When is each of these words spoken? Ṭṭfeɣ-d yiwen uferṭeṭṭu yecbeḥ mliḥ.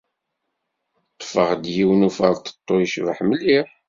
Ṭṭfeɣ-d 1.13 1.63
yiwen 1.75 2.07
uferṭeṭṭu 2.07 2.75
yecbeḥ 2.79 3.17
mliḥ. 3.27 3.67